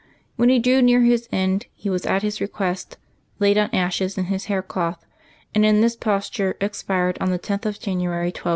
[0.35, 2.97] When he drew near his end, he was, at his request,
[3.37, 5.05] laid on ashes in his hair cloth,
[5.53, 8.49] and in this posture expired on the 10th of January, 1209.